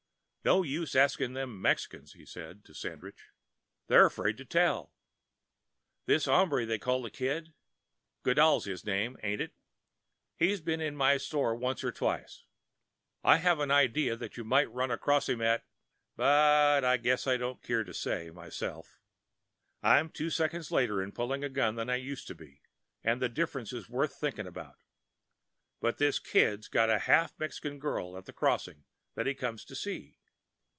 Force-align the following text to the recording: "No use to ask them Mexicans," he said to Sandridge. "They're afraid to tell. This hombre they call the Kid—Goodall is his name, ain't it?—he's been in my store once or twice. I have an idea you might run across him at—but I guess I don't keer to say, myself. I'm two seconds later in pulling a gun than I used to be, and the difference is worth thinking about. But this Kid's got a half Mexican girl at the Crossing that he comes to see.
"No 0.43 0.63
use 0.63 0.93
to 0.93 0.99
ask 1.01 1.19
them 1.19 1.61
Mexicans," 1.61 2.13
he 2.13 2.25
said 2.25 2.65
to 2.65 2.73
Sandridge. 2.73 3.29
"They're 3.85 4.07
afraid 4.07 4.37
to 4.37 4.43
tell. 4.45 4.91
This 6.07 6.25
hombre 6.25 6.65
they 6.65 6.79
call 6.79 7.03
the 7.03 7.11
Kid—Goodall 7.11 8.57
is 8.57 8.65
his 8.65 8.83
name, 8.83 9.17
ain't 9.21 9.39
it?—he's 9.39 10.59
been 10.61 10.81
in 10.81 10.95
my 10.95 11.17
store 11.17 11.53
once 11.55 11.83
or 11.83 11.91
twice. 11.91 12.45
I 13.23 13.37
have 13.37 13.59
an 13.59 13.69
idea 13.69 14.17
you 14.35 14.43
might 14.43 14.71
run 14.71 14.89
across 14.89 15.29
him 15.29 15.43
at—but 15.43 16.83
I 16.83 16.97
guess 16.97 17.27
I 17.27 17.37
don't 17.37 17.61
keer 17.61 17.83
to 17.83 17.93
say, 17.93 18.31
myself. 18.31 18.97
I'm 19.83 20.09
two 20.09 20.31
seconds 20.31 20.71
later 20.71 21.03
in 21.03 21.11
pulling 21.11 21.43
a 21.43 21.49
gun 21.49 21.75
than 21.75 21.87
I 21.91 21.97
used 21.97 22.25
to 22.29 22.33
be, 22.33 22.61
and 23.03 23.21
the 23.21 23.29
difference 23.29 23.73
is 23.73 23.87
worth 23.91 24.15
thinking 24.19 24.47
about. 24.47 24.79
But 25.79 25.99
this 25.99 26.17
Kid's 26.17 26.67
got 26.67 26.89
a 26.89 26.97
half 26.97 27.37
Mexican 27.37 27.77
girl 27.77 28.17
at 28.17 28.25
the 28.25 28.33
Crossing 28.33 28.85
that 29.13 29.27
he 29.27 29.35
comes 29.35 29.63
to 29.65 29.75
see. 29.75 30.17